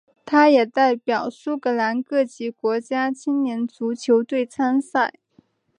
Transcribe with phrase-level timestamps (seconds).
[0.25, 5.13] 他也代表苏格兰各级国家青年足球队参赛。